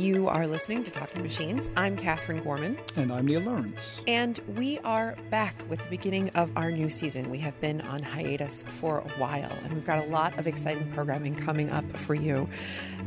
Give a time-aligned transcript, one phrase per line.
[0.00, 1.68] You are listening to Talking Machines.
[1.76, 2.78] I'm Katherine Gorman.
[2.96, 4.00] And I'm Neil Lawrence.
[4.06, 7.28] And we are back with the beginning of our new season.
[7.28, 10.90] We have been on hiatus for a while, and we've got a lot of exciting
[10.92, 12.48] programming coming up for you.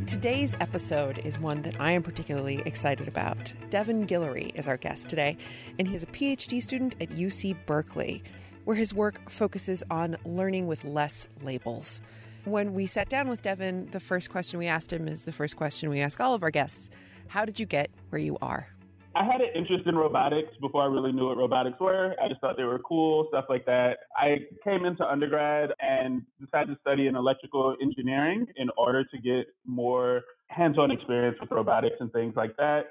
[0.06, 3.51] Today's episode is one that I am particularly excited about.
[3.71, 5.35] Devin Guillory is our guest today,
[5.79, 8.21] and he's a PhD student at UC Berkeley,
[8.65, 12.01] where his work focuses on learning with less labels.
[12.46, 15.55] When we sat down with Devin, the first question we asked him is the first
[15.55, 16.90] question we ask all of our guests
[17.27, 18.68] How did you get where you are?
[19.16, 22.16] I had an interest in robotics before I really knew what robotics were.
[22.21, 23.99] I just thought they were cool, stuff like that.
[24.18, 29.46] I came into undergrad and decided to study in electrical engineering in order to get
[29.66, 32.88] more hands on experience with robotics and things like that.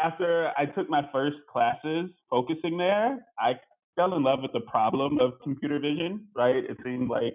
[0.00, 3.52] After I took my first classes focusing there, I
[3.94, 6.56] fell in love with the problem of computer vision, right?
[6.56, 7.34] It seemed like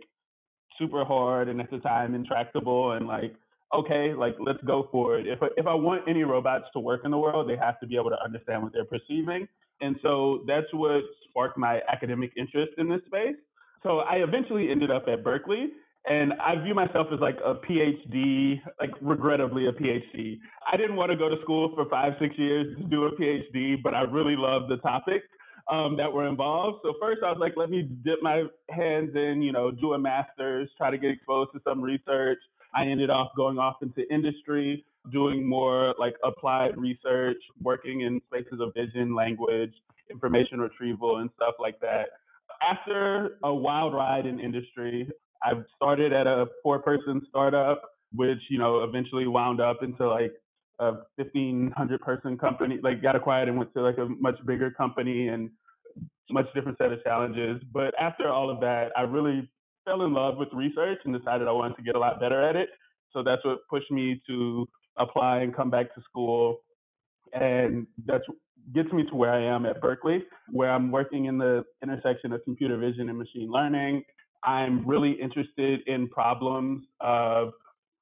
[0.78, 3.36] super hard and at the time intractable and like
[3.74, 5.28] okay like let's go for it.
[5.28, 7.88] If I, if I want any robots to work in the world they have to
[7.88, 9.48] be able to understand what they're perceiving.
[9.82, 13.36] And so that's what sparked my academic interest in this space.
[13.82, 15.72] So I eventually ended up at Berkeley
[16.06, 20.38] and I view myself as like a PhD, like regrettably a PhD.
[20.72, 23.82] I didn't want to go to school for five, six years to do a PhD,
[23.82, 25.24] but I really loved the topic
[25.72, 26.80] um, that were involved.
[26.84, 30.00] So first I was like, let me dip my hands in, you know, do a
[30.00, 32.40] master's, try to get exposed to some research.
[32.76, 38.60] I ended off going off into industry, doing more like applied research, working in spaces
[38.60, 39.74] of vision, language,
[40.10, 42.08] information retrieval, and stuff like that.
[42.62, 45.10] After a wild ride in industry,
[45.44, 47.82] I've started at a four person startup,
[48.14, 50.34] which, you know, eventually wound up into like
[50.80, 55.28] a 1500 person company, like got acquired and went to like a much bigger company
[55.28, 55.50] and
[56.32, 57.62] much different set of challenges.
[57.72, 59.50] But after all of that, I really
[59.86, 62.56] fell in love with research and decided I wanted to get a lot better at
[62.56, 62.70] it.
[63.12, 66.58] So that's what pushed me to apply and come back to school.
[67.34, 68.24] And that's
[68.74, 72.42] gets me to where I am at Berkeley, where I'm working in the intersection of
[72.46, 74.04] computer vision and machine learning.
[74.44, 77.52] I'm really interested in problems of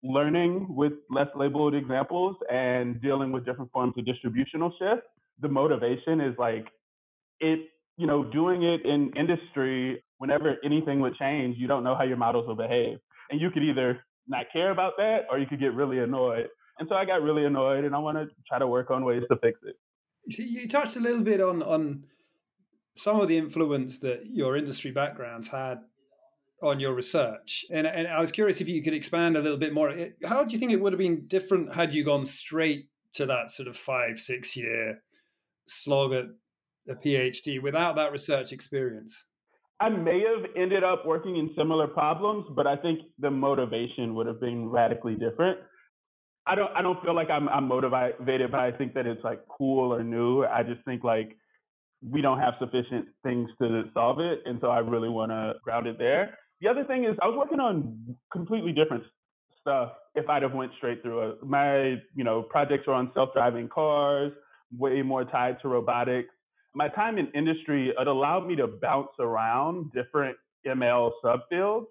[0.04, 5.04] learning with less labeled examples and dealing with different forms of distributional shift.
[5.42, 6.68] The motivation is like
[7.40, 7.60] it,
[7.98, 12.18] you know, doing it in industry, whenever anything would change, you don't know how your
[12.18, 12.98] models will behave.
[13.30, 16.48] And you could either not care about that or you could get really annoyed.
[16.80, 19.24] And so I got really annoyed and I want to try to work on ways
[19.30, 19.76] to fix it.
[20.26, 22.04] You touched a little bit on on
[22.96, 25.80] some of the influence that your industry backgrounds had
[26.62, 27.66] on your research.
[27.72, 29.94] And, and I was curious if you could expand a little bit more.
[30.26, 33.52] How do you think it would have been different had you gone straight to that
[33.52, 35.02] sort of five, six year
[35.68, 36.26] slog at
[36.90, 39.24] a PhD without that research experience?
[39.80, 44.28] I may have ended up working in similar problems, but I think the motivation would
[44.28, 45.58] have been radically different.
[46.46, 49.40] I don't I don't feel like I'm I'm motivated, but I think that it's like
[49.48, 50.44] cool or new.
[50.44, 51.36] I just think like
[52.08, 55.88] we don't have sufficient things to solve it, and so I really want to ground
[55.88, 56.38] it there.
[56.62, 59.04] The other thing is I was working on completely different
[59.60, 61.44] stuff if I'd have went straight through it.
[61.44, 64.32] My, you know, projects were on self-driving cars,
[64.78, 66.30] way more tied to robotics.
[66.74, 71.86] My time in industry, it allowed me to bounce around different ML subfields.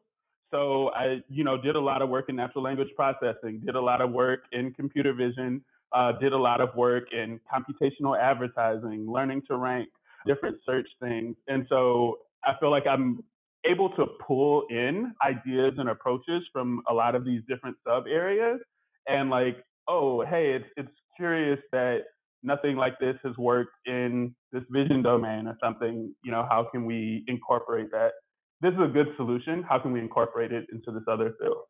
[0.50, 3.80] So I, you know, did a lot of work in natural language processing, did a
[3.80, 9.10] lot of work in computer vision, uh, did a lot of work in computational advertising,
[9.10, 9.88] learning to rank,
[10.26, 11.36] different search things.
[11.48, 13.22] And so I feel like I'm
[13.64, 18.58] able to pull in ideas and approaches from a lot of these different sub areas
[19.08, 21.98] and like oh hey it's it's curious that
[22.42, 26.84] nothing like this has worked in this vision domain or something you know how can
[26.84, 28.12] we incorporate that?
[28.62, 29.62] This is a good solution.
[29.62, 31.64] How can we incorporate it into this other field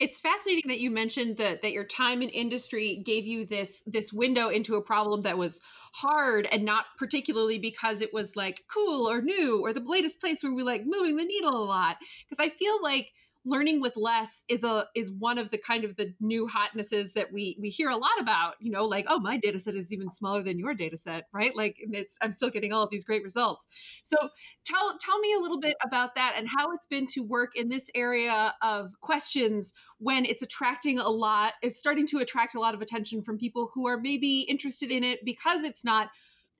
[0.00, 4.12] it's fascinating that you mentioned that that your time in industry gave you this this
[4.12, 5.60] window into a problem that was
[5.92, 10.42] hard and not particularly because it was like cool or new or the latest place
[10.42, 11.96] where we like moving the needle a lot.
[12.28, 13.12] Because i feel like
[13.44, 17.32] learning with less is a is one of the kind of the new hotnesses that
[17.32, 20.10] we we hear a lot about you know like oh my data set is even
[20.10, 21.54] smaller than your data set right?
[21.54, 23.66] Like it's i'm still getting all of these great results.
[24.02, 24.16] So
[24.64, 27.68] tell tell me a little bit about that and how it's been to work in
[27.68, 32.74] this area of questions when it's attracting a lot it's starting to attract a lot
[32.74, 36.08] of attention from people who are maybe interested in it because it's not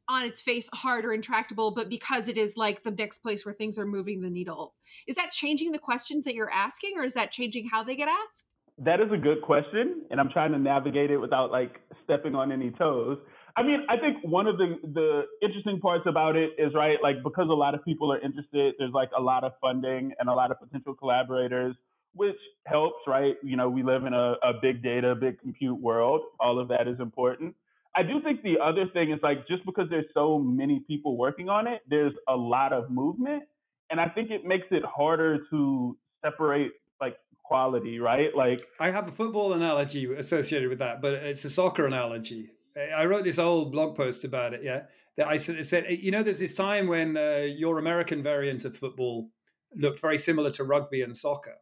[0.08, 3.54] on its face hard or intractable, but because it is like the next place where
[3.54, 4.74] things are moving the needle.
[5.06, 8.08] Is that changing the questions that you're asking or is that changing how they get
[8.08, 8.44] asked?
[8.78, 10.02] That is a good question.
[10.10, 13.18] And I'm trying to navigate it without like stepping on any toes.
[13.56, 17.22] I mean, I think one of the, the interesting parts about it is right, like
[17.22, 20.34] because a lot of people are interested, there's like a lot of funding and a
[20.34, 21.76] lot of potential collaborators
[22.14, 22.36] which
[22.66, 23.34] helps, right?
[23.42, 26.22] You know, we live in a, a big data, big compute world.
[26.40, 27.54] All of that is important.
[27.96, 31.48] I do think the other thing is like just because there's so many people working
[31.48, 33.44] on it, there's a lot of movement.
[33.90, 38.34] And I think it makes it harder to separate like quality, right?
[38.34, 42.50] Like I have a football analogy associated with that, but it's a soccer analogy.
[42.96, 44.82] I wrote this old blog post about it, yeah.
[45.16, 48.64] That I sort of said, you know, there's this time when uh, your American variant
[48.64, 49.28] of football
[49.76, 51.54] looked very similar to rugby and soccer.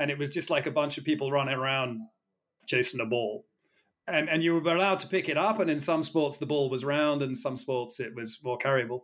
[0.00, 2.00] And it was just like a bunch of people running around
[2.66, 3.44] chasing a ball
[4.08, 5.60] and and you were allowed to pick it up.
[5.60, 9.02] And in some sports, the ball was round, and some sports it was more carryable.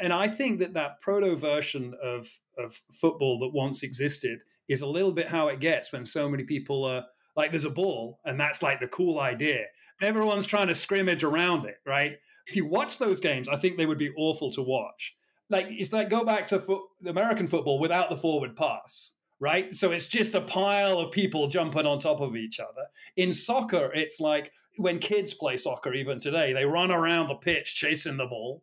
[0.00, 2.28] And I think that that proto version of
[2.58, 6.44] of football that once existed is a little bit how it gets when so many
[6.44, 7.04] people are
[7.36, 9.64] like, there's a ball, and that's like the cool idea.
[10.00, 12.12] Everyone's trying to scrimmage around it, right?
[12.46, 15.14] If you watch those games, I think they would be awful to watch.
[15.50, 19.74] Like it's like go back to fo- American football without the forward pass right?
[19.74, 22.86] So it's just a pile of people jumping on top of each other.
[23.16, 27.74] In soccer, it's like when kids play soccer, even today, they run around the pitch
[27.74, 28.62] chasing the ball.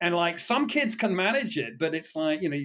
[0.00, 2.62] And like some kids can manage it, but it's like, you know,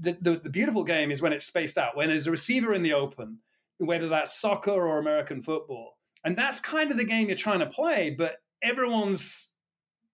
[0.00, 2.82] the, the, the beautiful game is when it's spaced out, when there's a receiver in
[2.82, 3.38] the open,
[3.78, 5.98] whether that's soccer or American football.
[6.24, 9.50] And that's kind of the game you're trying to play, but everyone's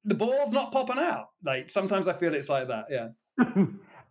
[0.04, 1.26] the ball's not popping out.
[1.44, 2.86] Like sometimes I feel it's like that.
[2.90, 3.08] Yeah.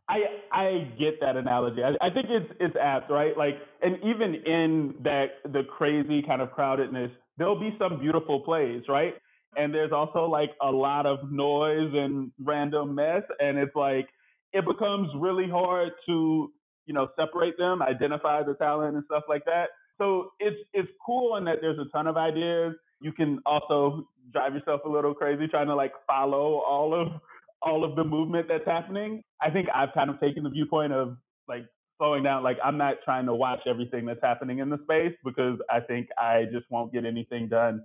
[0.10, 0.22] I
[0.52, 1.82] I get that analogy.
[1.84, 3.38] I, I think it's it's apt, right?
[3.38, 8.84] Like, and even in that the crazy kind of crowdedness, there'll be some beautiful plays,
[8.90, 9.14] right?
[9.56, 14.10] And there's also like a lot of noise and random mess, and it's like
[14.52, 16.52] it becomes really hard to
[16.88, 19.68] you know separate them, identify the talent and stuff like that.
[20.00, 22.74] So it's it's cool in that there's a ton of ideas.
[23.02, 27.22] You can also drive yourself a little crazy trying to like follow all of
[27.62, 29.22] all of the movement that's happening.
[29.42, 31.18] I think I've kind of taken the viewpoint of
[31.48, 31.64] like
[31.98, 32.44] slowing down.
[32.44, 36.10] Like I'm not trying to watch everything that's happening in the space because I think
[36.18, 37.82] I just won't get anything done.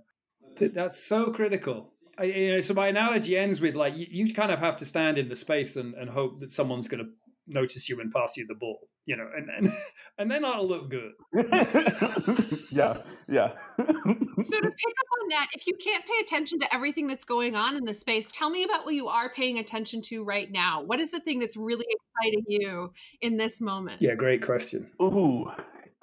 [0.59, 1.91] That's so critical.
[2.17, 4.85] I, you know, so my analogy ends with like you, you, kind of have to
[4.85, 7.09] stand in the space and, and hope that someone's going to
[7.47, 9.77] notice you and pass you the ball, you know, and and,
[10.17, 11.11] and then that'll look good.
[12.71, 13.51] yeah, yeah.
[14.41, 17.55] so to pick up on that, if you can't pay attention to everything that's going
[17.55, 20.81] on in the space, tell me about what you are paying attention to right now.
[20.83, 22.91] What is the thing that's really exciting you
[23.21, 24.01] in this moment?
[24.01, 24.89] Yeah, great question.
[25.01, 25.47] Ooh,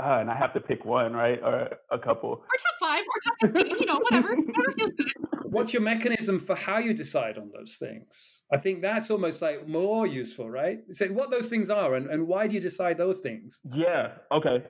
[0.02, 3.20] uh, and I have to pick one, right, or a couple, or top five, or
[3.24, 5.12] top fifteen, you know, whatever, whatever feels good.
[5.44, 8.42] What's your mechanism for how you decide on those things?
[8.52, 10.80] I think that's almost like more useful, right?
[10.92, 13.60] Say what those things are and, and why do you decide those things?
[13.70, 14.64] Yeah, okay,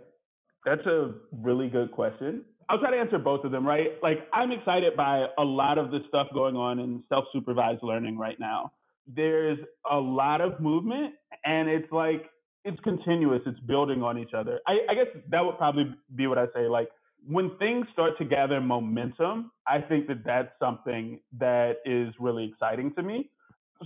[0.65, 2.45] that's a really good question.
[2.69, 3.89] I'll try to answer both of them, right?
[4.03, 8.39] Like I'm excited by a lot of the stuff going on in self-supervised learning right
[8.39, 8.73] now.
[9.07, 9.59] There's
[9.91, 11.15] a lot of movement,
[11.45, 12.31] and it's like
[12.65, 13.43] it's continuous.
[13.47, 14.61] It's building on each other.
[14.67, 16.69] I, I guess that would probably be what I say.
[16.69, 16.89] Like
[17.27, 22.95] when things start to gather momentum, I think that that's something that is really exciting
[22.95, 23.31] to me.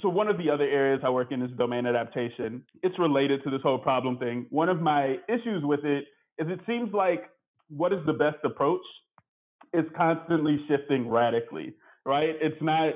[0.03, 2.63] So one of the other areas I work in is domain adaptation.
[2.83, 4.47] It's related to this whole problem thing.
[4.51, 6.05] One of my issues with it
[6.39, 7.31] is it seems like
[7.69, 8.83] what is the best approach
[9.73, 11.75] is constantly shifting radically,
[12.05, 12.35] right?
[12.41, 12.95] It's not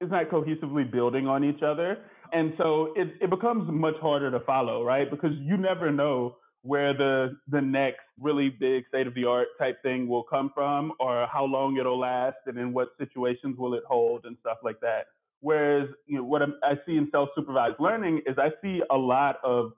[0.00, 1.98] it's not cohesively building on each other.
[2.32, 5.10] And so it, it becomes much harder to follow, right?
[5.10, 9.80] Because you never know where the the next really big state of the art type
[9.82, 13.82] thing will come from or how long it'll last and in what situations will it
[13.88, 15.06] hold and stuff like that.
[15.40, 19.72] Whereas, you know, what I see in self-supervised learning is I see a lot of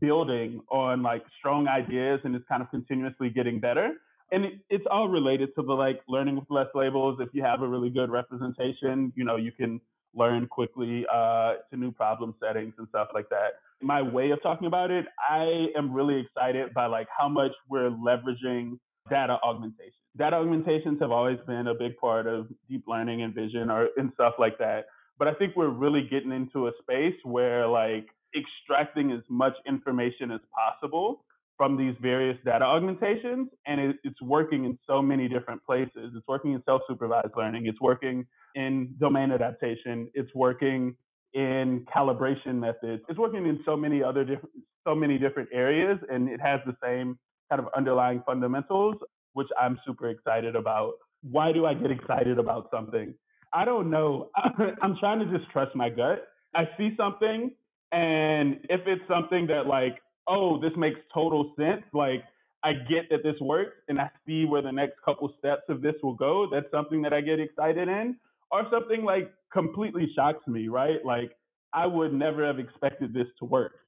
[0.00, 3.92] building on like strong ideas and it's kind of continuously getting better.
[4.30, 7.18] And it, it's all related to the like learning with less labels.
[7.20, 9.80] If you have a really good representation, you know, you can
[10.14, 13.60] learn quickly uh, to new problem settings and stuff like that.
[13.80, 17.90] My way of talking about it, I am really excited by like how much we're
[17.90, 18.78] leveraging
[19.08, 19.92] data augmentation.
[20.16, 24.10] Data augmentations have always been a big part of deep learning and vision or and
[24.14, 24.86] stuff like that.
[25.18, 28.06] But I think we're really getting into a space where like
[28.36, 31.24] extracting as much information as possible
[31.56, 33.48] from these various data augmentations.
[33.66, 36.12] And it, it's working in so many different places.
[36.16, 40.94] It's working in self supervised learning, it's working in domain adaptation, it's working
[41.34, 44.50] in calibration methods, it's working in so many other different,
[44.86, 45.98] so many different areas.
[46.10, 47.18] And it has the same
[47.50, 48.96] kind of underlying fundamentals,
[49.32, 50.92] which I'm super excited about.
[51.22, 53.12] Why do I get excited about something?
[53.52, 54.30] I don't know.
[54.82, 56.28] I'm trying to just trust my gut.
[56.54, 57.50] I see something
[57.92, 62.24] and if it's something that like, oh, this makes total sense, like
[62.64, 65.94] I get that this works and I see where the next couple steps of this
[66.02, 68.16] will go, that's something that I get excited in.
[68.50, 71.04] Or something like completely shocks me, right?
[71.04, 71.32] Like
[71.74, 73.80] I would never have expected this to work.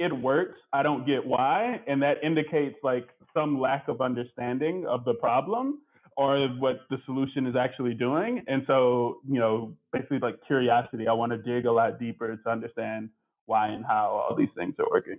[0.00, 0.58] it works.
[0.72, 1.80] I don't get why.
[1.86, 5.80] And that indicates like some lack of understanding of the problem
[6.16, 8.42] or what the solution is actually doing.
[8.48, 12.50] And so, you know, basically like curiosity, I want to dig a lot deeper to
[12.50, 13.10] understand
[13.50, 15.18] why and how all these things are working.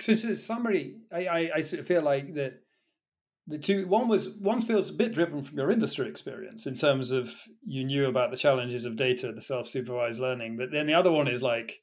[0.00, 2.60] So, to summary, I, I, I sort of feel like that
[3.46, 7.10] the two one was one feels a bit driven from your industry experience in terms
[7.10, 7.34] of
[7.64, 11.28] you knew about the challenges of data, the self-supervised learning, but then the other one
[11.28, 11.80] is like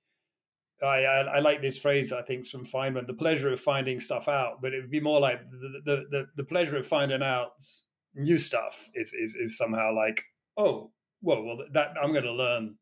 [0.83, 4.27] I, I, I like this phrase I think from Feynman, the pleasure of finding stuff
[4.27, 7.51] out, but it would be more like the the, the, the pleasure of finding out
[8.15, 10.23] new stuff is, is is somehow like
[10.57, 12.75] oh whoa well that I'm going to learn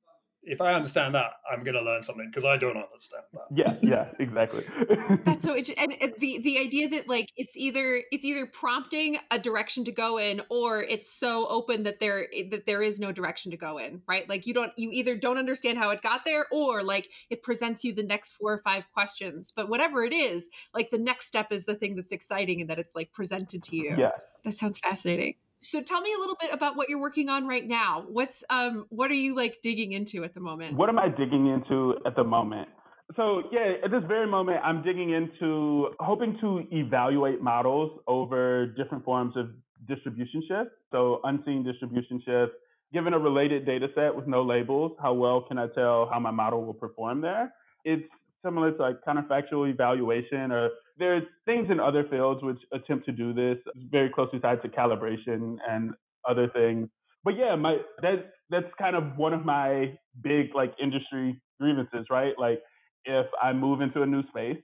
[0.50, 3.46] if I understand that, I'm going to learn something because I don't understand that.
[3.52, 4.66] Yeah, yeah, exactly.
[5.26, 5.94] That's so interesting.
[6.02, 10.18] And the the idea that like it's either it's either prompting a direction to go
[10.18, 14.02] in, or it's so open that there that there is no direction to go in,
[14.08, 14.28] right?
[14.28, 17.84] Like you don't you either don't understand how it got there, or like it presents
[17.84, 19.54] you the next four or five questions.
[19.56, 22.80] But whatever it is, like the next step is the thing that's exciting and that
[22.80, 23.96] it's like presented to you.
[23.98, 24.12] Yeah,
[24.44, 25.36] that sounds fascinating.
[25.60, 28.06] So tell me a little bit about what you're working on right now.
[28.08, 30.78] What's um what are you like digging into at the moment?
[30.78, 32.70] What am I digging into at the moment?
[33.16, 39.04] So yeah, at this very moment, I'm digging into hoping to evaluate models over different
[39.04, 39.50] forms of
[39.88, 40.72] distribution shift.
[40.92, 42.54] So unseen distribution shift.
[42.92, 46.32] Given a related data set with no labels, how well can I tell how my
[46.32, 47.54] model will perform there?
[47.84, 48.04] It's
[48.44, 53.34] similar to like counterfactual evaluation or there's things in other fields which attempt to do
[53.34, 53.58] this
[53.90, 55.94] very closely tied to calibration and
[56.30, 56.90] other things.
[57.24, 62.34] But yeah, my that's that's kind of one of my big like industry grievances, right?
[62.38, 62.62] Like
[63.06, 64.58] if I move into a new space,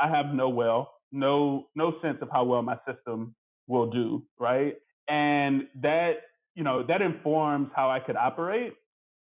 [0.00, 3.34] I have no well, no no sense of how well my system
[3.68, 4.76] will do, right?
[5.08, 6.12] And that,
[6.54, 8.74] you know, that informs how I could operate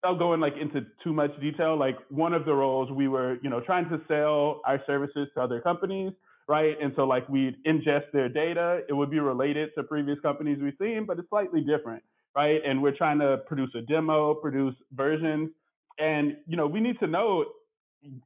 [0.02, 3.50] without going like into too much detail, like one of the roles we were, you
[3.50, 6.12] know, trying to sell our services to other companies,
[6.48, 6.76] right?
[6.82, 8.80] And so like we'd ingest their data.
[8.88, 12.02] It would be related to previous companies we've seen, but it's slightly different,
[12.34, 12.60] right?
[12.66, 15.50] And we're trying to produce a demo, produce versions.
[15.98, 17.44] And, you know, we need to know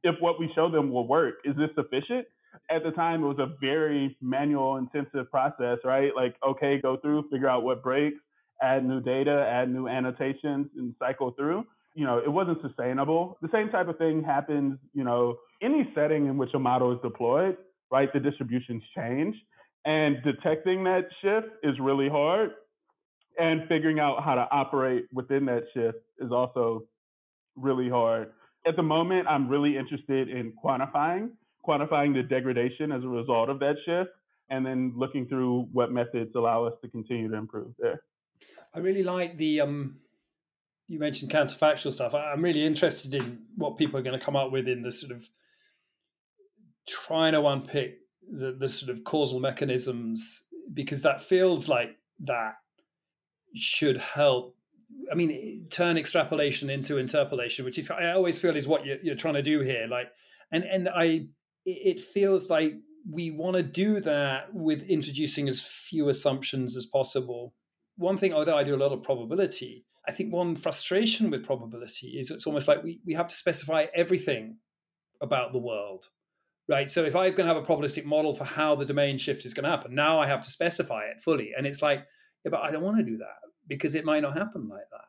[0.03, 1.35] if what we show them will work.
[1.43, 2.25] Is this sufficient?
[2.69, 6.11] At the time, it was a very manual intensive process, right?
[6.15, 8.19] Like, okay, go through, figure out what breaks,
[8.61, 11.65] add new data, add new annotations, and cycle through.
[11.95, 13.37] You know, it wasn't sustainable.
[13.41, 16.99] The same type of thing happens, you know, any setting in which a model is
[17.01, 17.57] deployed,
[17.93, 18.11] right?
[18.11, 19.35] The distributions change.
[19.85, 22.49] And detecting that shift is really hard.
[23.37, 26.85] And figuring out how to operate within that shift is also
[27.55, 28.31] really hard.
[28.65, 31.29] At the moment, I'm really interested in quantifying,
[31.67, 34.09] quantifying the degradation as a result of that shift,
[34.49, 38.01] and then looking through what methods allow us to continue to improve there.
[38.73, 39.97] I really like the um,
[40.87, 42.15] you mentioned counterfactual stuff.
[42.15, 44.91] I, am really interested in what people are going to come up with in the
[44.91, 45.29] sort of
[46.87, 47.99] trying to unpick
[48.29, 52.55] the, the sort of causal mechanisms because that feels like that
[53.55, 54.55] should help.
[55.11, 59.15] I mean, turn extrapolation into interpolation, which is I always feel is what you're, you're
[59.15, 59.87] trying to do here.
[59.89, 60.07] Like,
[60.51, 61.27] and and I,
[61.65, 62.75] it feels like
[63.09, 67.53] we want to do that with introducing as few assumptions as possible
[67.97, 72.17] one thing, although I do a lot of probability, I think one frustration with probability
[72.19, 74.57] is it's almost like we, we have to specify everything
[75.21, 76.05] about the world,
[76.67, 76.89] right?
[76.89, 79.53] So if I'm going to have a probabilistic model for how the domain shift is
[79.53, 81.51] going to happen, now I have to specify it fully.
[81.57, 82.05] And it's like,
[82.45, 85.05] yeah, but I don't want to do that because it might not happen like that.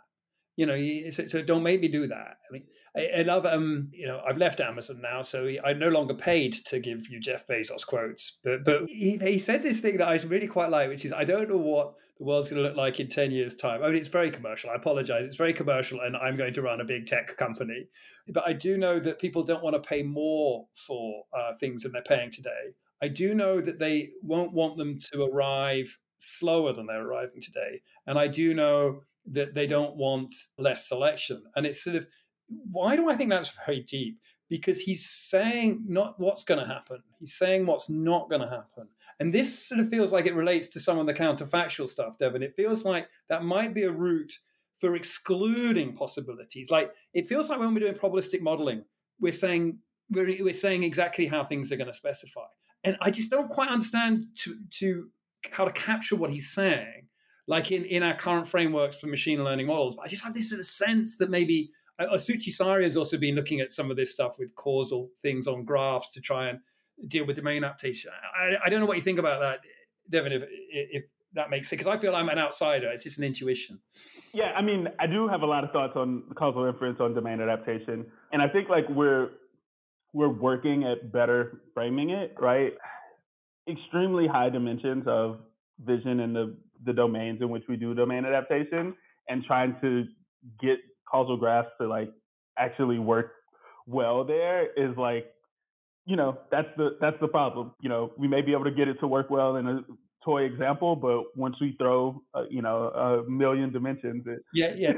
[0.56, 2.36] You know, so, so don't make me do that.
[2.48, 2.64] I mean,
[2.96, 6.54] I, I, love, um, you know, I've left Amazon now, so I'm no longer paid
[6.66, 8.38] to give you Jeff Bezos quotes.
[8.44, 11.24] But but he, he said this thing that I really quite like, which is I
[11.24, 13.82] don't know what the world's going to look like in 10 years' time.
[13.82, 14.70] I mean, it's very commercial.
[14.70, 15.24] I apologize.
[15.26, 17.88] It's very commercial, and I'm going to run a big tech company.
[18.28, 21.92] But I do know that people don't want to pay more for uh, things than
[21.92, 22.74] they're paying today.
[23.02, 27.82] I do know that they won't want them to arrive slower than they're arriving today.
[28.06, 31.42] And I do know that they don't want less selection.
[31.56, 32.06] And it's sort of,
[32.48, 34.18] why do I think that's very deep?
[34.48, 38.88] Because he's saying not what's going to happen, he's saying what's not going to happen.
[39.20, 42.42] And this sort of feels like it relates to some of the counterfactual stuff, Devin.
[42.42, 44.32] It feels like that might be a route
[44.80, 46.70] for excluding possibilities.
[46.70, 48.84] Like it feels like when we're doing probabilistic modeling,
[49.20, 49.78] we're saying
[50.10, 52.46] we're, we're saying exactly how things are going to specify.
[52.82, 55.08] And I just don't quite understand to, to
[55.50, 57.08] how to capture what he's saying,
[57.46, 59.96] like in, in our current frameworks for machine learning models.
[59.96, 63.16] But I just have this sort of sense that maybe uh, Suchi Saria has also
[63.16, 66.58] been looking at some of this stuff with causal things on graphs to try and
[67.08, 68.10] deal with domain adaptation.
[68.36, 69.58] I, I don't know what you think about that,
[70.10, 72.88] Devin, if, if that makes sense, because I feel I'm an outsider.
[72.90, 73.80] It's just an intuition.
[74.32, 77.40] Yeah, I mean, I do have a lot of thoughts on causal inference on domain
[77.40, 78.06] adaptation.
[78.32, 79.30] And I think like we're
[80.12, 82.72] we're working at better framing it, right?
[83.68, 85.40] Extremely high dimensions of
[85.80, 88.94] vision in the, the domains in which we do domain adaptation
[89.28, 90.04] and trying to
[90.60, 90.78] get
[91.14, 92.10] causal graphs to like
[92.58, 93.30] actually work
[93.86, 95.26] well there is like
[96.06, 98.88] you know that's the that's the problem you know we may be able to get
[98.88, 99.80] it to work well in a
[100.24, 104.40] toy example but once we throw uh, you know a million dimensions it...
[104.52, 104.92] yeah yeah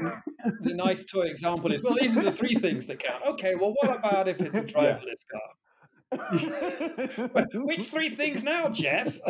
[0.61, 3.21] the nice toy example is well these are the three things that count.
[3.27, 5.49] Okay well what about if it's a driverless car
[7.53, 9.13] Which three things now, Jeff?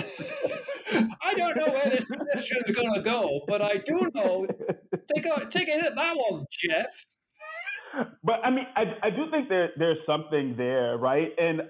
[1.22, 4.48] I don't know where this question is going to go, but I do know.
[5.14, 7.06] Take a take a hit at that one, Jeff.
[8.24, 11.32] But I mean, I I do think there there's something there, right?
[11.40, 11.62] And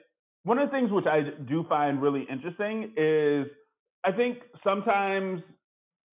[0.43, 3.47] one of the things which I do find really interesting is
[4.03, 5.41] I think sometimes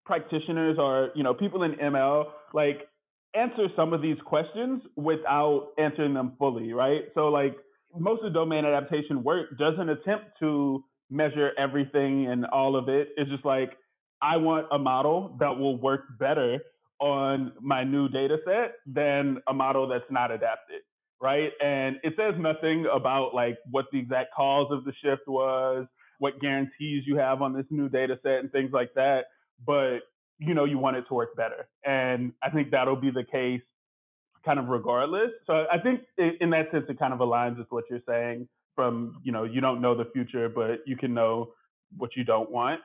[0.06, 2.88] practitioners or you know people in ML like
[3.34, 7.06] answer some of these questions without answering them fully, right?
[7.16, 7.56] So like
[7.98, 13.10] most of the domain adaptation work doesn't attempt to measure everything and all of it.
[13.18, 13.78] It's just like,
[14.22, 16.60] I want a model that will work better
[17.00, 20.82] on my new data set than a model that's not adapted,
[21.22, 21.52] right?
[21.62, 25.86] And it says nothing about like what the exact cause of the shift was,
[26.20, 29.26] what guarantees you have on this new data set and things like that.
[29.66, 30.00] But
[30.40, 31.68] you know, you want it to work better.
[31.86, 33.62] And I think that'll be the case
[34.46, 35.32] kind of regardless.
[35.48, 39.22] So I think in that sense, it kind of aligns with what you're saying from,
[39.24, 41.54] you know, you don't know the future, but you can know
[41.98, 42.82] what you don't want.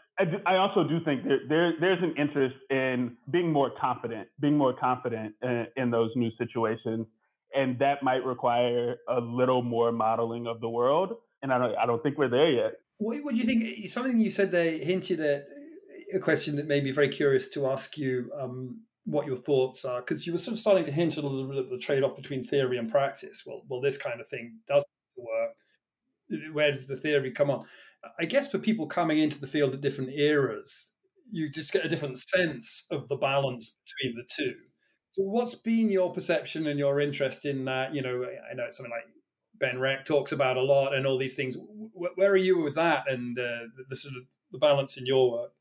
[0.46, 4.74] I, also do think that there, there's an interest in being more confident, being more
[4.74, 7.06] confident in, in those new situations.
[7.54, 11.14] And that might require a little more modeling of the world.
[11.42, 12.72] And I don't, I don't think we're there yet.
[12.98, 13.88] What, what do you think?
[13.90, 15.46] Something you said they hinted at
[16.12, 18.30] a question that made me very curious to ask you.
[18.38, 21.48] Um, what your thoughts are because you were sort of starting to hint a little
[21.48, 23.44] bit at the trade-off between theory and practice.
[23.46, 24.84] Well, well, this kind of thing does
[25.16, 25.54] work.
[26.52, 27.64] Where does the theory come on?
[28.18, 30.92] I guess for people coming into the field at different eras,
[31.30, 34.54] you just get a different sense of the balance between the two.
[35.08, 37.94] So, what's been your perception and your interest in that?
[37.94, 39.06] You know, I know it's something like
[39.58, 41.56] Ben Recht talks about a lot, and all these things.
[41.94, 45.30] Where are you with that and uh, the, the sort of the balance in your
[45.30, 45.52] work?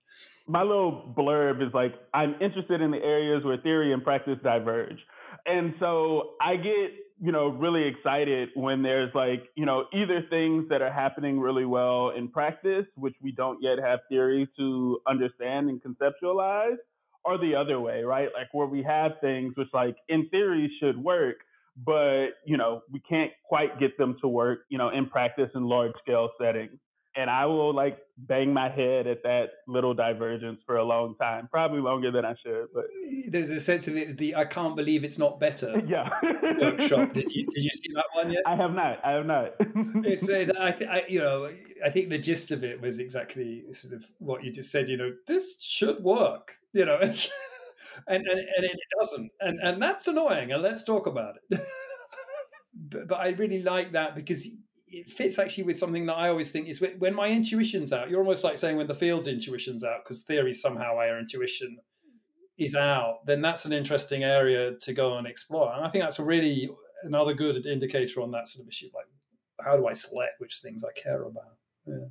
[0.48, 4.98] My little blurb is like I'm interested in the areas where theory and practice diverge.
[5.46, 10.68] And so I get, you know, really excited when there's like, you know, either things
[10.70, 15.70] that are happening really well in practice, which we don't yet have theory to understand
[15.70, 16.78] and conceptualize,
[17.26, 18.30] or the other way, right?
[18.34, 21.38] Like where we have things which like in theory should work,
[21.86, 25.64] but you know, we can't quite get them to work, you know, in practice in
[25.64, 26.80] large scale settings
[27.18, 31.48] and I will like bang my head at that little divergence for a long time,
[31.52, 32.68] probably longer than I should.
[32.74, 32.86] But
[33.28, 34.18] there's a sense of it.
[34.18, 35.82] The I can't believe it's not better.
[35.88, 36.10] Yeah.
[36.62, 37.14] workshop.
[37.14, 38.44] Did you did you see that one yet?
[38.46, 39.00] I have not.
[39.04, 39.54] I have not.
[39.60, 41.50] it's uh, I, th- I, you know
[41.84, 44.90] I think the gist of it was exactly sort of what you just said.
[44.90, 46.58] You know, this should work.
[46.74, 47.00] You know.
[48.08, 50.52] and, and and it doesn't, and and that's annoying.
[50.52, 51.62] And let's talk about it.
[52.74, 54.46] but, but I really like that because
[54.90, 58.10] it fits actually with something that I always think is when my intuition's out.
[58.10, 62.64] You're almost like saying when the field's intuition's out because theory somehow our intuition mm-hmm.
[62.64, 63.26] is out.
[63.26, 65.74] Then that's an interesting area to go and explore.
[65.74, 66.70] And I think that's a really
[67.04, 68.90] another good indicator on that sort of issue.
[68.96, 69.08] Like,
[69.60, 71.58] how do I select which things I care about?
[71.86, 72.08] Yeah.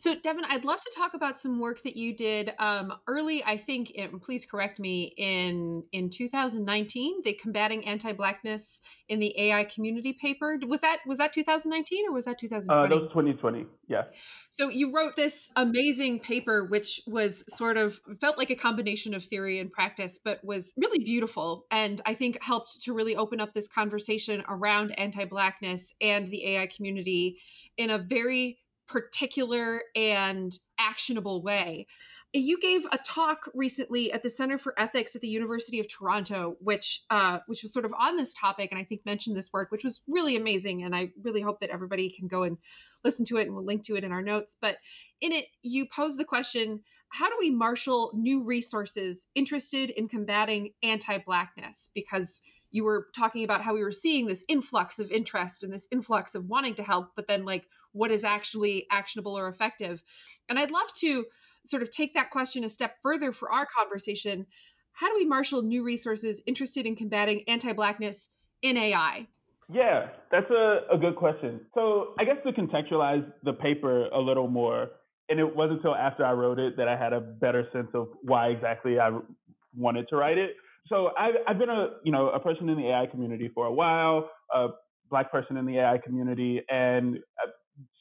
[0.00, 3.44] So, Devin, I'd love to talk about some work that you did um, early.
[3.44, 9.64] I think, and please correct me, in in 2019, the combating anti-blackness in the AI
[9.64, 10.58] community paper.
[10.66, 12.66] Was that was that 2019 or was that 2020?
[12.70, 13.66] Uh, that was 2020.
[13.88, 14.04] Yeah.
[14.48, 19.22] So you wrote this amazing paper, which was sort of felt like a combination of
[19.26, 23.52] theory and practice, but was really beautiful, and I think helped to really open up
[23.52, 27.36] this conversation around anti-blackness and the AI community
[27.76, 28.59] in a very
[28.90, 31.86] particular and actionable way.
[32.32, 36.56] You gave a talk recently at the Center for Ethics at the University of Toronto,
[36.60, 39.72] which uh, which was sort of on this topic, and I think mentioned this work,
[39.72, 40.84] which was really amazing.
[40.84, 42.56] And I really hope that everybody can go and
[43.02, 44.56] listen to it, and we'll link to it in our notes.
[44.60, 44.76] But
[45.20, 50.72] in it, you pose the question: How do we marshal new resources interested in combating
[50.84, 51.90] anti-blackness?
[51.94, 55.88] Because you were talking about how we were seeing this influx of interest and this
[55.90, 60.02] influx of wanting to help, but then like what is actually actionable or effective.
[60.48, 61.24] And I'd love to
[61.64, 64.46] sort of take that question a step further for our conversation.
[64.92, 68.28] How do we marshal new resources interested in combating anti Blackness
[68.62, 69.26] in AI?
[69.72, 71.60] Yeah, that's a, a good question.
[71.74, 74.88] So, I guess to contextualize the paper a little more,
[75.28, 78.08] and it wasn't until after I wrote it that I had a better sense of
[78.22, 79.16] why exactly I
[79.76, 80.56] wanted to write it.
[80.88, 83.72] So I've, I've been a you know a person in the AI community for a
[83.72, 84.68] while, a
[85.08, 87.50] black person in the AI community and uh,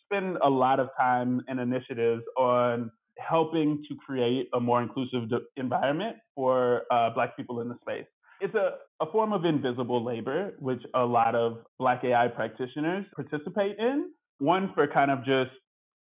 [0.09, 6.15] spend a lot of time and initiatives on helping to create a more inclusive environment
[6.35, 8.05] for uh, black people in the space.
[8.41, 13.77] It's a, a form of invisible labor, which a lot of black AI practitioners participate
[13.77, 14.11] in.
[14.39, 15.51] One, for kind of just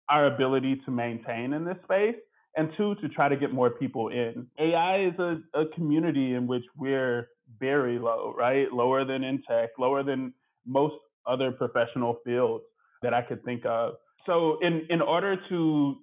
[0.09, 2.15] our ability to maintain in this space,
[2.57, 4.47] and two, to try to get more people in.
[4.59, 8.71] AI is a, a community in which we're very low, right?
[8.71, 10.33] Lower than in tech, lower than
[10.65, 12.63] most other professional fields
[13.05, 13.93] that I could think of.
[14.25, 15.95] So in in order to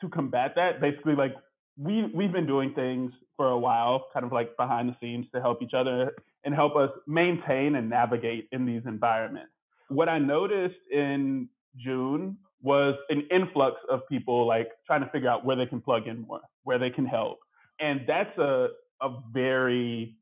[0.00, 1.34] to combat that, basically like
[1.76, 5.40] we we've been doing things for a while, kind of like behind the scenes to
[5.40, 6.12] help each other
[6.44, 9.50] and help us maintain and navigate in these environments.
[9.88, 15.44] What I noticed in June was an influx of people like trying to figure out
[15.44, 17.38] where they can plug in more, where they can help.
[17.80, 18.68] And that's a
[19.02, 20.16] a very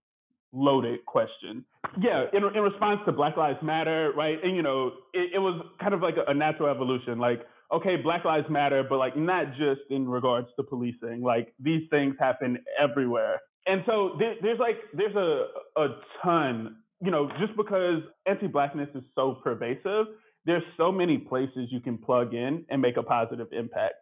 [0.53, 1.65] loaded question.
[2.01, 4.39] Yeah, in, in response to Black Lives Matter, right?
[4.43, 7.19] And you know, it, it was kind of like a, a natural evolution.
[7.19, 11.23] Like, okay, Black Lives Matter, but like not just in regards to policing.
[11.23, 13.41] Like these things happen everywhere.
[13.67, 15.89] And so there, there's like there's a a
[16.23, 20.07] ton, you know, just because anti-blackness is so pervasive,
[20.45, 23.95] there's so many places you can plug in and make a positive impact.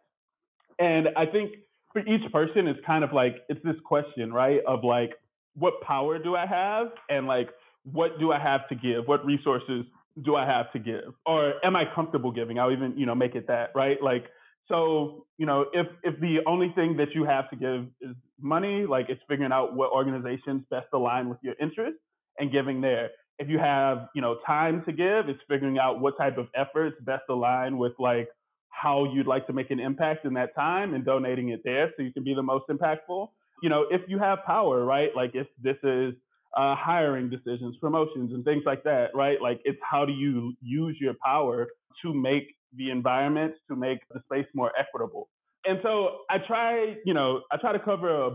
[0.79, 1.51] And I think
[1.93, 4.61] for each person, it's kind of like it's this question, right?
[4.65, 5.11] Of like,
[5.55, 7.49] what power do I have, and like,
[7.83, 9.07] what do I have to give?
[9.07, 9.85] What resources
[10.23, 12.59] do I have to give, or am I comfortable giving?
[12.59, 14.01] I'll even you know make it that, right?
[14.01, 14.25] Like,
[14.67, 18.85] so you know, if if the only thing that you have to give is money,
[18.85, 21.99] like it's figuring out what organizations best align with your interests
[22.39, 23.09] and giving there
[23.41, 26.95] if you have you know time to give it's figuring out what type of efforts
[27.01, 28.29] best align with like
[28.69, 32.03] how you'd like to make an impact in that time and donating it there so
[32.03, 33.29] you can be the most impactful
[33.61, 35.09] you know if you have power right?
[35.15, 36.13] Like if this is
[36.57, 39.41] uh, hiring decisions promotions and things like that right?
[39.41, 41.67] Like it's how do you use your power
[42.03, 45.29] to make the environment to make the space more equitable.
[45.65, 48.31] And so i try you know i try to cover a,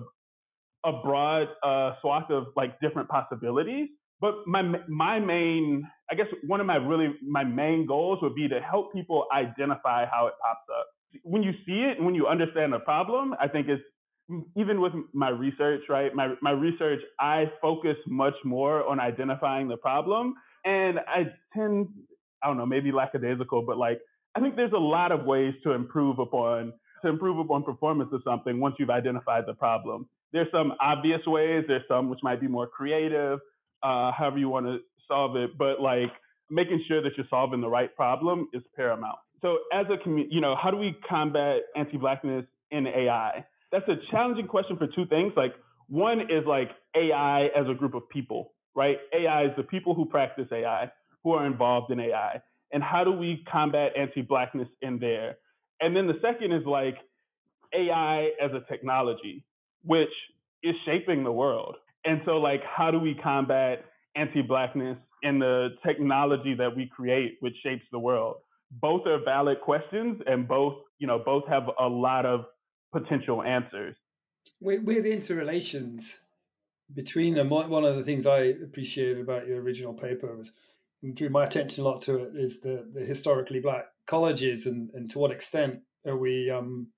[0.84, 3.88] a broad uh, swath of like different possibilities.
[4.20, 8.48] But my my main, I guess one of my really my main goals would be
[8.48, 10.86] to help people identify how it pops up.
[11.22, 13.82] When you see it and when you understand the problem, I think it's
[14.56, 16.14] even with my research, right?
[16.14, 20.34] My my research, I focus much more on identifying the problem,
[20.64, 21.88] and I tend,
[22.42, 24.00] I don't know, maybe lackadaisical, but like
[24.34, 28.22] I think there's a lot of ways to improve upon to improve upon performance of
[28.24, 30.08] something once you've identified the problem.
[30.32, 31.64] There's some obvious ways.
[31.68, 33.40] There's some which might be more creative
[33.82, 36.10] uh, however you want to solve it, but like
[36.50, 39.18] making sure that you're solving the right problem is paramount.
[39.42, 43.44] So as a community, you know, how do we combat anti-blackness in AI?
[43.72, 45.32] That's a challenging question for two things.
[45.36, 45.54] Like
[45.88, 48.98] one is like AI as a group of people, right?
[49.14, 50.90] AI is the people who practice AI,
[51.24, 52.40] who are involved in AI.
[52.72, 55.38] And how do we combat anti-blackness in there?
[55.80, 56.96] And then the second is like
[57.74, 59.44] AI as a technology,
[59.82, 60.08] which
[60.62, 61.76] is shaping the world,
[62.06, 67.54] and so, like, how do we combat anti-blackness in the technology that we create, which
[67.62, 68.36] shapes the world?
[68.70, 72.46] Both are valid questions, and both, you know, both have a lot of
[72.96, 73.96] potential answers.
[74.60, 76.06] With, with interrelations
[76.94, 80.50] between them, one of the things I appreciated about your original paper was
[81.14, 85.10] drew my attention a lot to it is the, the historically black colleges and, and
[85.10, 86.88] to what extent are we um,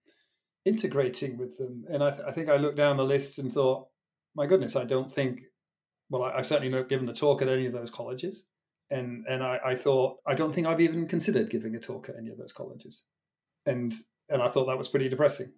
[0.65, 1.85] integrating with them.
[1.91, 3.89] And I, th- I think I looked down the list and thought,
[4.35, 5.41] my goodness, I don't think.
[6.11, 8.45] Well, I, have certainly not given a talk at any of those colleges,
[8.89, 12.17] and and I, I thought I don't think I've even considered giving a talk at
[12.17, 13.03] any of those colleges,
[13.67, 13.93] and
[14.31, 15.53] and I thought that was pretty depressing.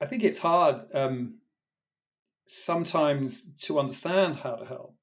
[0.00, 1.38] I think it's hard um,
[2.46, 4.94] sometimes to understand how to help.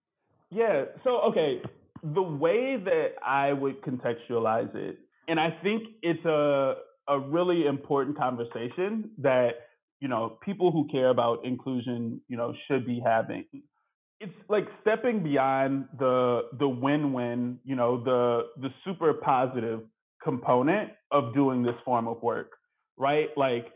[0.50, 0.86] Yeah.
[1.04, 1.62] So okay,
[2.04, 6.76] the way that I would contextualize it, and I think it's a
[7.10, 9.68] a really important conversation that
[10.00, 13.46] you know, people who care about inclusion, you know, should be having.
[14.20, 19.82] It's like stepping beyond the the win-win, you know, the the super positive
[20.24, 22.52] component of doing this form of work,
[22.98, 23.30] right?
[23.38, 23.68] Like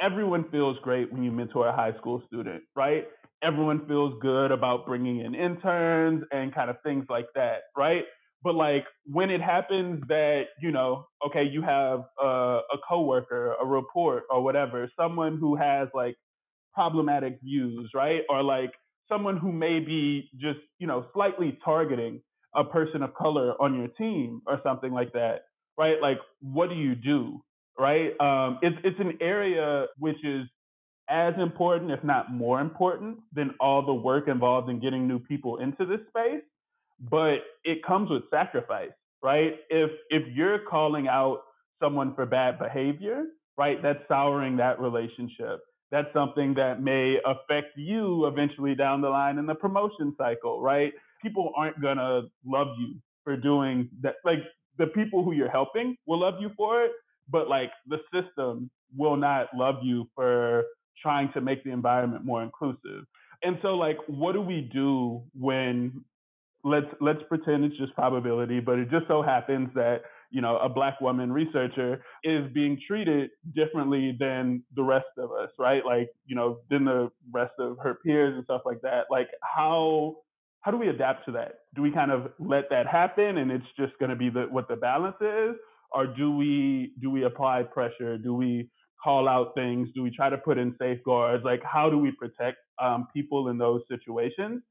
[0.00, 3.04] everyone feels great when you mentor a high school student, right?
[3.42, 8.04] Everyone feels good about bringing in interns and kind of things like that, right?
[8.42, 13.66] But like when it happens that, you know, okay, you have a, a coworker, a
[13.66, 16.16] report or whatever, someone who has like
[16.74, 18.22] problematic views, right?
[18.28, 18.72] Or like
[19.08, 22.22] someone who may be just, you know, slightly targeting
[22.54, 25.42] a person of color on your team or something like that,
[25.78, 25.96] right?
[26.00, 27.42] Like, what do you do,
[27.78, 28.12] right?
[28.20, 30.46] Um, it's it's an area which is
[31.10, 35.58] as important, if not more important, than all the work involved in getting new people
[35.58, 36.42] into this space
[37.00, 38.90] but it comes with sacrifice.
[39.22, 39.54] right?
[39.70, 41.42] If if you're calling out
[41.82, 43.24] someone for bad behavior,
[43.58, 45.60] right, that's souring that relationship.
[45.92, 50.92] That's something that may affect you eventually down the line in the promotion cycle, right?
[51.22, 54.16] People aren't gonna love you for doing that.
[54.24, 54.40] Like
[54.78, 56.92] the people who you're helping will love you for it,
[57.30, 60.64] but like the system will not love you for
[61.00, 63.04] trying to make the environment more inclusive.
[63.42, 66.04] And so like what do we do when
[66.64, 70.68] let's let's pretend it's just probability, but it just so happens that you know a
[70.68, 75.84] black woman researcher is being treated differently than the rest of us, right?
[75.84, 79.06] Like you know than the rest of her peers and stuff like that.
[79.10, 80.16] Like how
[80.62, 81.60] how do we adapt to that?
[81.74, 84.68] Do we kind of let that happen and it's just going to be the what
[84.68, 85.56] the balance is,
[85.92, 88.18] or do we do we apply pressure?
[88.18, 88.70] Do we
[89.02, 89.88] call out things?
[89.94, 91.44] Do we try to put in safeguards?
[91.44, 94.62] Like how do we protect um, people in those situations?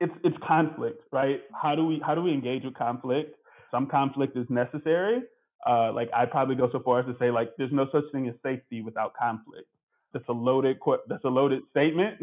[0.00, 1.40] it's it's conflict, right?
[1.60, 3.36] How do we how do we engage with conflict?
[3.70, 5.22] Some conflict is necessary.
[5.66, 8.28] Uh, like I probably go so far as to say like there's no such thing
[8.28, 9.68] as safety without conflict.
[10.12, 12.18] That's a loaded quote that's a loaded statement.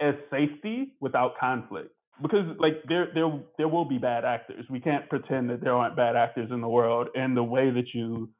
[0.00, 1.90] As safety without conflict,
[2.22, 4.64] because like there there there will be bad actors.
[4.70, 7.08] We can't pretend that there aren't bad actors in the world.
[7.14, 8.30] And the way that you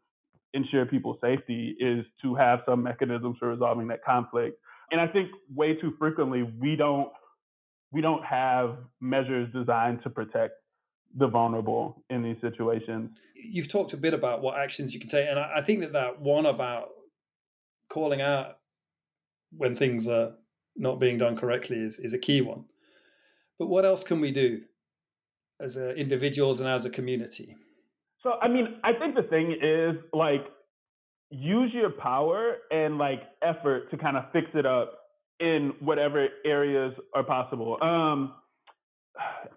[0.55, 4.59] ensure people's safety is to have some mechanisms for resolving that conflict.
[4.91, 7.11] And I think way too frequently we don't
[7.93, 10.55] we don't have measures designed to protect
[11.17, 13.11] the vulnerable in these situations.
[13.35, 16.21] You've talked a bit about what actions you can take, and I think that that
[16.21, 16.91] one about
[17.89, 18.59] calling out
[19.57, 20.35] when things are
[20.77, 22.65] not being done correctly is, is a key one.
[23.59, 24.61] But what else can we do
[25.61, 27.57] as individuals and as a community?
[28.23, 30.45] So, I mean, I think the thing is like
[31.31, 34.95] use your power and like effort to kind of fix it up
[35.41, 37.79] in whatever areas are possible.
[37.83, 38.35] Um,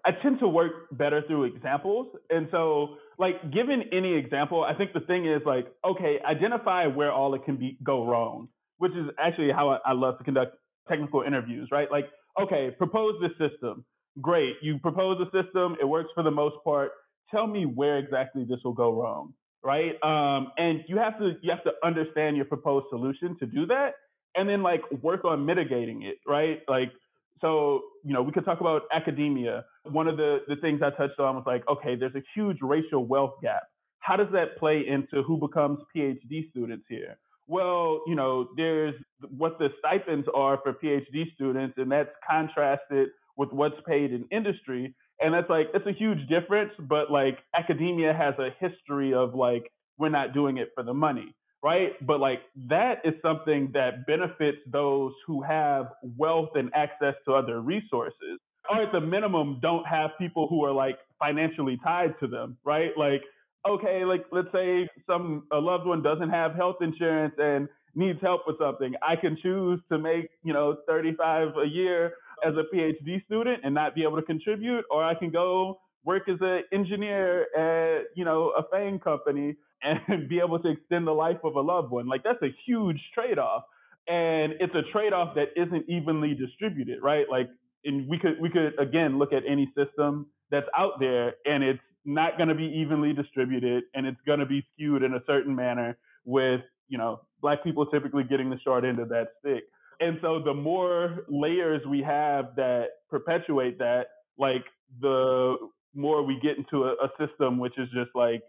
[0.04, 2.08] I tend to work better through examples.
[2.30, 7.12] And so, like, given any example, I think the thing is, like, okay, identify where
[7.12, 10.56] all it can be go wrong, which is actually how I, I love to conduct
[10.88, 11.88] technical interviews, right?
[11.90, 12.06] Like,
[12.40, 13.84] okay, propose this system.
[14.20, 14.56] Great.
[14.62, 16.92] You propose a system, it works for the most part.
[17.30, 19.32] Tell me where exactly this will go wrong,
[19.64, 19.94] right?
[20.02, 23.94] Um, and you have to you have to understand your proposed solution to do that
[24.34, 26.60] and then like work on mitigating it, right?
[26.68, 26.92] Like,
[27.40, 29.64] so, you know, we could talk about academia.
[29.84, 33.04] One of the, the things I touched on was like, okay, there's a huge racial
[33.04, 33.64] wealth gap.
[33.98, 37.18] How does that play into who becomes PhD students here?
[37.48, 38.94] Well, you know, there's
[39.36, 44.94] what the stipends are for PhD students, and that's contrasted with what's paid in industry.
[45.20, 49.70] And that's like, it's a huge difference, but like academia has a history of like,
[49.98, 51.92] we're not doing it for the money right?
[52.04, 57.60] But like that is something that benefits those who have wealth and access to other
[57.60, 58.38] resources.
[58.70, 62.90] Or at the minimum, don't have people who are like financially tied to them, right?
[62.96, 63.22] Like,
[63.68, 68.42] okay, like let's say some a loved one doesn't have health insurance and needs help
[68.46, 68.94] with something.
[69.02, 73.74] I can choose to make, you know, 35 a year as a PhD student and
[73.74, 78.24] not be able to contribute, or I can go work as an engineer at, you
[78.24, 82.08] know, a FANG company and be able to extend the life of a loved one.
[82.08, 83.64] Like that's a huge trade off.
[84.08, 87.26] And it's a trade off that isn't evenly distributed, right?
[87.30, 87.48] Like
[87.84, 91.80] and we could we could again look at any system that's out there and it's
[92.04, 95.54] not going to be evenly distributed and it's going to be skewed in a certain
[95.54, 99.64] manner with, you know, black people typically getting the short end of that stick.
[100.02, 104.64] And so the more layers we have that perpetuate that, like
[105.00, 105.56] the
[105.94, 108.42] more we get into a, a system which is just like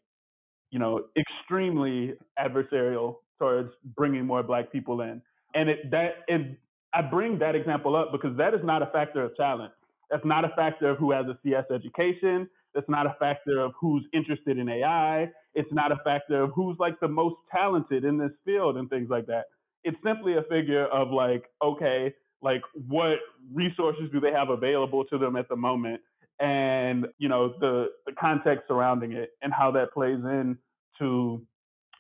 [0.72, 5.22] you know, extremely adversarial towards bringing more black people in.
[5.54, 6.58] And it, that and
[6.94, 9.72] I bring that example up because that is not a factor of talent.
[10.10, 12.50] That's not a factor of who has a CS education.
[12.74, 15.30] That's not a factor of who's interested in AI.
[15.54, 19.10] It's not a factor of who's like the most talented in this field and things
[19.12, 19.46] like that.
[19.84, 23.18] It's simply a figure of like, okay, like what
[23.54, 26.02] resources do they have available to them at the moment?
[26.40, 30.58] and you know the the context surrounding it and how that plays in
[31.00, 31.42] to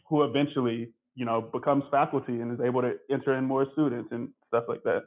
[0.09, 4.29] who eventually you know becomes faculty and is able to enter in more students and
[4.47, 5.03] stuff like that.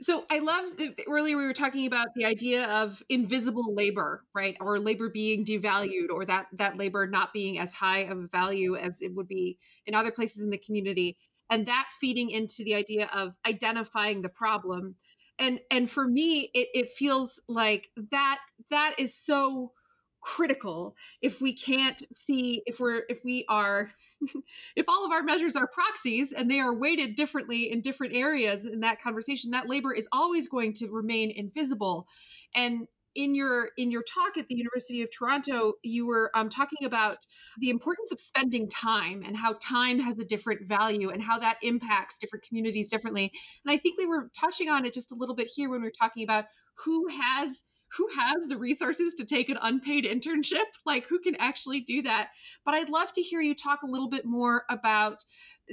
[0.00, 0.66] So i love
[1.08, 4.56] earlier we were talking about the idea of invisible labor right?
[4.60, 8.76] Or labor being devalued or that that labor not being as high of a value
[8.76, 11.16] as it would be in other places in the community
[11.50, 14.94] and that feeding into the idea of identifying the problem.
[15.38, 18.38] And and for me it, it feels like that
[18.70, 19.72] that is so
[20.20, 20.96] critical.
[21.22, 23.90] If we can't see if we're if we are
[24.76, 28.64] if all of our measures are proxies and they are weighted differently in different areas
[28.64, 32.08] in that conversation that labor is always going to remain invisible.
[32.54, 36.86] And in your in your talk at the University of Toronto, you were um, talking
[36.86, 37.18] about
[37.58, 41.58] the importance of spending time and how time has a different value and how that
[41.62, 43.32] impacts different communities differently.
[43.64, 45.86] And I think we were touching on it just a little bit here when we
[45.88, 46.44] were talking about
[46.84, 47.64] who has
[47.96, 52.28] who has the resources to take an unpaid internship like who can actually do that
[52.64, 55.24] but i'd love to hear you talk a little bit more about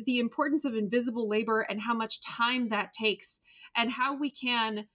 [0.05, 3.41] the importance of invisible labor and how much time that takes
[3.75, 4.85] and how we can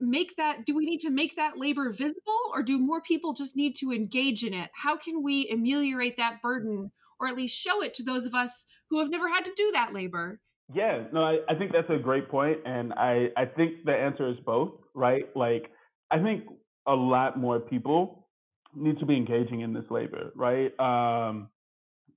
[0.00, 3.56] make that do we need to make that labor visible or do more people just
[3.56, 4.70] need to engage in it?
[4.72, 8.66] How can we ameliorate that burden or at least show it to those of us
[8.88, 10.40] who have never had to do that labor?
[10.72, 14.28] Yeah no i, I think that's a great point and i i think the answer
[14.28, 15.24] is both right?
[15.36, 15.70] Like
[16.10, 16.44] i think
[16.86, 18.28] a lot more people
[18.74, 20.72] need to be engaging in this labor right?
[20.78, 21.48] Um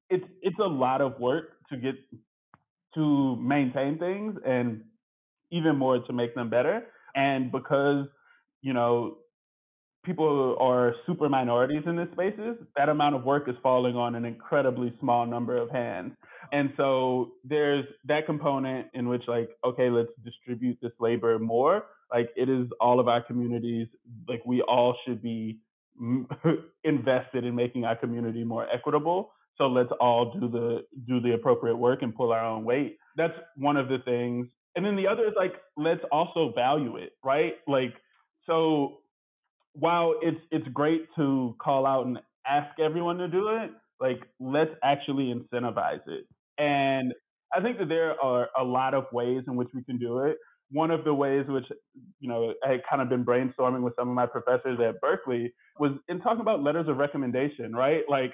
[0.10, 1.96] it's it's a lot of work to get
[2.96, 4.84] to maintain things and
[5.52, 8.08] even more to make them better and because,
[8.62, 9.18] you know,
[10.04, 14.26] people are super minorities in these spaces, that amount of work is falling on an
[14.26, 16.14] incredibly small number of hands.
[16.52, 21.86] And so there's that component in which, like, okay, let's distribute this labor more.
[22.12, 23.88] Like, it is all of our communities,
[24.28, 25.60] like, we all should be
[26.84, 29.32] invested in making our community more equitable.
[29.58, 32.98] So let's all do the do the appropriate work and pull our own weight.
[33.16, 37.14] That's one of the things and then the other is like let's also value it
[37.24, 37.54] right?
[37.68, 37.94] Like
[38.46, 39.00] so
[39.74, 44.72] while it's it's great to call out and ask everyone to do it like let's
[44.84, 46.26] actually incentivize it.
[46.58, 47.14] And
[47.56, 50.38] i think that there are a lot of ways in which we can do it.
[50.72, 51.66] One of the ways which
[52.20, 55.54] you know i had kind of been brainstorming with some of my professors at berkeley
[55.80, 58.04] was in talking about letters of recommendation right?
[58.10, 58.34] Like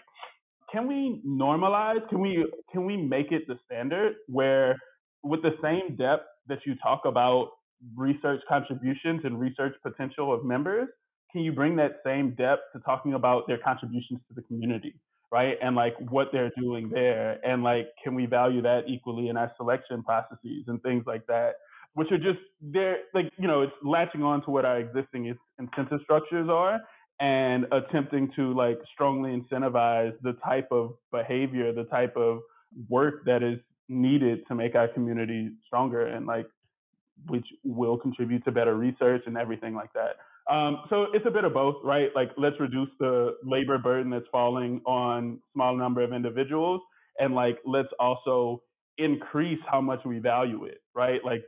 [0.72, 4.78] can we normalize can we can we make it the standard where
[5.24, 7.52] with the same depth that you talk about
[7.96, 10.88] research contributions and research potential of members,
[11.32, 14.96] can you bring that same depth to talking about their contributions to the community,
[15.32, 15.58] right?
[15.62, 19.52] And like what they're doing there, and like can we value that equally in our
[19.58, 21.56] selection processes and things like that,
[21.94, 26.00] which are just they're like you know it's latching on to what our existing incentive
[26.04, 26.82] structures are
[27.20, 32.40] and attempting to like strongly incentivize the type of behavior, the type of
[32.88, 36.46] work that is needed to make our community stronger and like
[37.28, 40.16] which will contribute to better research and everything like that.
[40.54, 42.10] Um, so it's a bit of both, right?
[42.16, 46.82] Like let's reduce the labor burden that's falling on small number of individuals,
[47.20, 48.62] and like let's also
[48.98, 51.24] increase how much we value it, right?
[51.24, 51.44] Like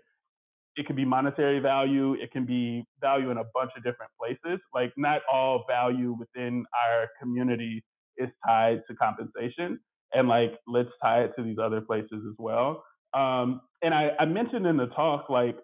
[0.76, 4.60] it can be monetary value, it can be value in a bunch of different places.
[4.74, 7.84] Like not all value within our community
[8.18, 9.80] is tied to compensation
[10.14, 12.84] and like let's tie it to these other places as well.
[13.14, 15.58] Um, and I, I mentioned in the talk like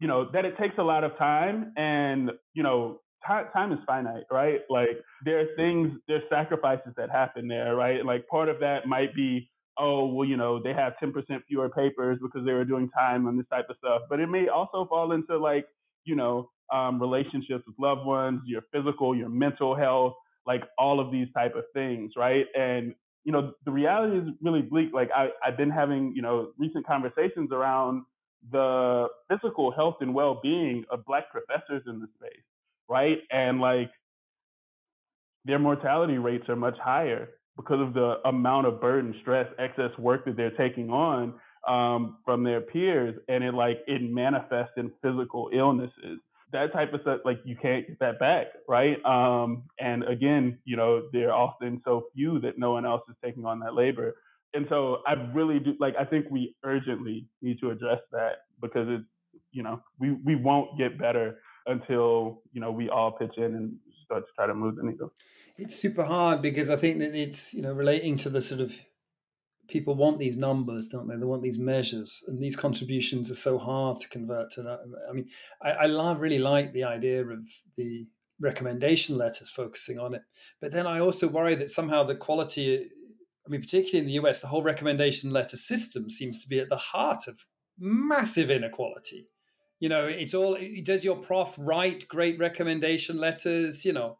[0.00, 3.78] you know that it takes a lot of time and you know time, time is
[3.86, 4.60] finite right?
[4.70, 8.04] Like there are things there's sacrifices that happen there right?
[8.04, 11.12] Like part of that might be oh well you know they have 10%
[11.46, 14.02] fewer papers because they were doing time on this type of stuff.
[14.08, 15.66] But it may also fall into like
[16.04, 20.14] you know um, relationships with loved ones your physical your mental health
[20.46, 22.46] like all of these type of things right?
[22.56, 24.90] And you know, the reality is really bleak.
[24.92, 28.02] Like I, I've been having, you know, recent conversations around
[28.52, 32.42] the physical health and well-being of Black professors in the space,
[32.88, 33.18] right?
[33.30, 33.90] And like
[35.44, 40.24] their mortality rates are much higher because of the amount of burden, stress, excess work
[40.24, 41.34] that they're taking on
[41.66, 46.20] um, from their peers, and it like it manifests in physical illnesses
[46.52, 48.96] that type of stuff, like you can't get that back, right?
[49.04, 53.44] Um, and again, you know, they're often so few that no one else is taking
[53.44, 54.16] on that labor.
[54.54, 58.86] And so I really do like I think we urgently need to address that because
[58.88, 59.04] it's
[59.52, 63.76] you know, we, we won't get better until, you know, we all pitch in and
[64.04, 65.12] start to try to move the needle.
[65.56, 68.72] It's super hard because I think that it's, you know, relating to the sort of
[69.68, 71.16] people want these numbers, don't they?
[71.16, 74.80] They want these measures, and these contributions are so hard to convert to that.
[75.08, 75.28] I mean,
[75.62, 77.40] I, I love, really like the idea of
[77.76, 78.06] the
[78.40, 80.22] recommendation letters focusing on it,
[80.60, 82.88] but then I also worry that somehow the quality.
[83.46, 86.68] I mean, particularly in the US, the whole recommendation letter system seems to be at
[86.68, 87.46] the heart of
[87.78, 89.28] massive inequality.
[89.80, 93.84] You know, it's all does your prof write great recommendation letters?
[93.84, 94.18] You know,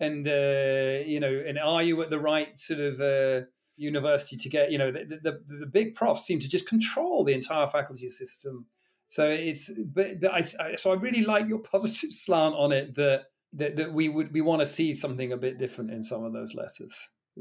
[0.00, 3.46] and uh, you know, and are you at the right sort of uh,
[3.76, 7.34] university to get you know the, the, the big profs seem to just control the
[7.34, 8.66] entire faculty system.
[9.08, 12.94] So it's but, but I, I, so i really like your positive slant on it
[12.96, 16.24] that that, that we would we want to see something a bit different in some
[16.24, 16.94] of those letters.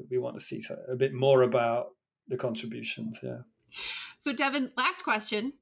[0.10, 0.62] We want to see
[0.92, 1.88] a bit more about
[2.28, 3.40] the contributions yeah.
[4.18, 5.54] So devin last question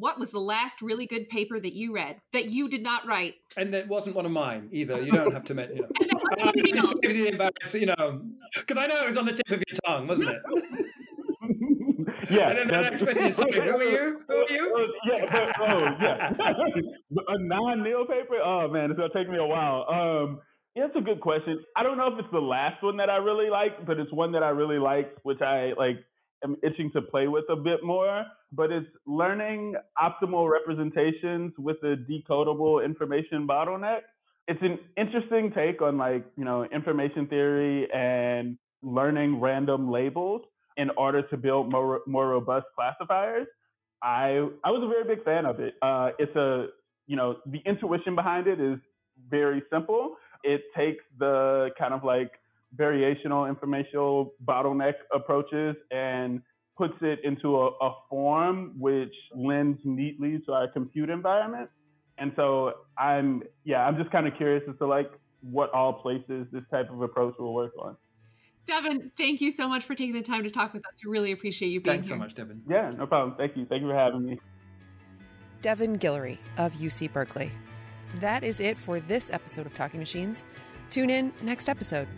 [0.00, 3.34] what was the last really good paper that you read that you did not write?
[3.56, 5.00] And that wasn't one of mine either.
[5.00, 5.84] You don't have to mention.
[6.00, 6.48] You know.
[6.48, 8.22] uh, just save the embarrassment, you know,
[8.56, 10.38] because I know it was on the tip of your tongue, wasn't it?
[12.30, 12.50] yeah.
[12.50, 14.20] And then the next question is, sorry, who are you?
[14.28, 14.92] Who are you?
[15.06, 16.30] yeah, but, oh, yeah.
[17.28, 18.36] a non-Neil paper?
[18.42, 19.86] Oh, man, it's going to take me a while.
[19.88, 20.40] Um,
[20.74, 21.58] yeah, it's a good question.
[21.76, 24.32] I don't know if it's the last one that I really like, but it's one
[24.32, 25.96] that I really like, which I like
[26.44, 28.24] am itching to play with a bit more.
[28.52, 34.00] But it's learning optimal representations with a decodable information bottleneck.
[34.48, 40.42] It's an interesting take on like, you know, information theory and learning random labels
[40.76, 43.46] in order to build more more robust classifiers.
[44.02, 45.74] I I was a very big fan of it.
[45.82, 46.68] Uh, it's a
[47.06, 48.78] you know the intuition behind it is
[49.28, 50.16] very simple.
[50.42, 52.32] It takes the kind of like
[52.76, 56.40] variational informational bottleneck approaches and
[56.76, 61.68] puts it into a, a form which lends neatly to our compute environment.
[62.18, 65.10] And so I'm yeah I'm just kind of curious as to like
[65.42, 67.96] what all places this type of approach will work on.
[68.66, 70.92] Devin, thank you so much for taking the time to talk with us.
[71.04, 72.16] We really appreciate you being Thanks here.
[72.16, 72.62] so much, Devin.
[72.68, 73.36] Yeah, no problem.
[73.36, 73.66] Thank you.
[73.66, 74.38] Thank you for having me.
[75.62, 77.50] Devin Guillory of UC Berkeley.
[78.16, 80.44] That is it for this episode of Talking Machines.
[80.90, 82.08] Tune in next episode.